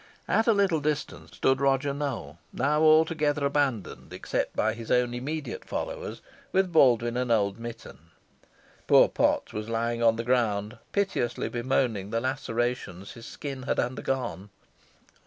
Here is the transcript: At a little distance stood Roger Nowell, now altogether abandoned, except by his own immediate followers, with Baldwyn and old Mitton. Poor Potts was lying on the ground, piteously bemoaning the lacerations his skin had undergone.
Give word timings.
At 0.27 0.47
a 0.47 0.51
little 0.51 0.79
distance 0.79 1.35
stood 1.35 1.61
Roger 1.61 1.93
Nowell, 1.93 2.39
now 2.51 2.81
altogether 2.81 3.45
abandoned, 3.45 4.11
except 4.13 4.55
by 4.55 4.73
his 4.73 4.89
own 4.89 5.13
immediate 5.13 5.63
followers, 5.63 6.21
with 6.51 6.73
Baldwyn 6.73 7.15
and 7.17 7.31
old 7.31 7.59
Mitton. 7.59 7.99
Poor 8.87 9.07
Potts 9.07 9.53
was 9.53 9.69
lying 9.69 10.01
on 10.01 10.15
the 10.15 10.23
ground, 10.23 10.79
piteously 10.91 11.49
bemoaning 11.49 12.09
the 12.09 12.19
lacerations 12.19 13.11
his 13.11 13.27
skin 13.27 13.61
had 13.61 13.79
undergone. 13.79 14.49